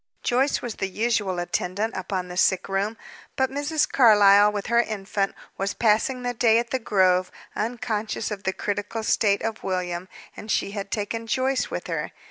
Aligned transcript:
Joyce 0.23 0.63
was 0.63 0.77
the 0.77 0.87
usual 0.87 1.37
attendant 1.37 1.95
upon 1.95 2.27
the 2.27 2.35
sick 2.35 2.67
room; 2.67 2.97
but 3.35 3.51
Mrs. 3.51 3.87
Carlyle, 3.87 4.51
with 4.51 4.65
her 4.65 4.81
infant, 4.81 5.35
was 5.59 5.75
passing 5.75 6.23
the 6.23 6.33
day 6.33 6.57
at 6.57 6.71
the 6.71 6.79
Grove; 6.79 7.29
unconscious 7.55 8.31
of 8.31 8.41
the 8.41 8.51
critical 8.51 9.03
state 9.03 9.43
of 9.43 9.61
William, 9.63 10.07
and 10.35 10.49
she 10.49 10.71
had 10.71 10.89
taken 10.89 11.27
Joyce 11.27 11.69
with 11.69 11.85
her. 11.85 12.11